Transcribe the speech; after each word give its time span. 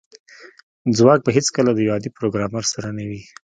ځواک 0.97 1.19
به 1.25 1.31
هیڅکله 1.37 1.71
د 1.73 1.79
یو 1.85 1.93
عادي 1.95 2.09
پروګرامر 2.17 2.63
سره 2.73 2.87
نه 2.97 3.03
وي 3.09 3.21